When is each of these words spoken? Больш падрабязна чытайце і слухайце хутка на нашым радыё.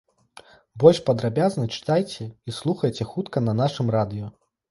Больш 0.83 1.01
падрабязна 1.09 1.65
чытайце 1.75 2.23
і 2.47 2.55
слухайце 2.59 3.09
хутка 3.13 3.37
на 3.49 3.53
нашым 3.63 3.87
радыё. 3.97 4.35